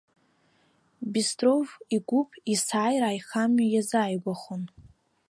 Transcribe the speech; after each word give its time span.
Бистров 1.11 1.69
игәыԥ 1.95 2.29
есааира 2.53 3.09
аихамҩа 3.11 3.67
иазааигәахон. 3.69 4.63